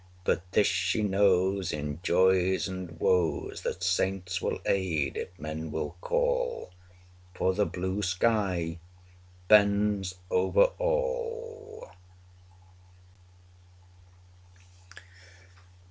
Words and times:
But 0.23 0.51
this 0.53 0.65
she 0.65 1.03
knows, 1.03 1.71
in 1.71 1.99
joys 2.01 2.67
and 2.67 2.99
woes, 2.99 3.61
That 3.61 3.83
saints 3.83 4.41
will 4.41 4.59
aid 4.65 5.15
if 5.15 5.37
men 5.37 5.69
will 5.71 5.95
call: 6.01 6.71
330 7.35 7.37
For 7.37 7.53
the 7.53 7.65
blue 7.67 8.01
sky 8.01 8.79
bends 9.47 10.15
over 10.31 10.69
all! 10.79 11.91